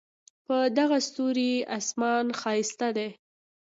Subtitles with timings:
[0.45, 3.09] په دغه ستوري آسمان ښایسته دی